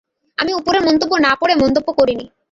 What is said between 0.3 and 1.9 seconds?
আমি উপরের মন্তব্য না পড়ে মন্তব্য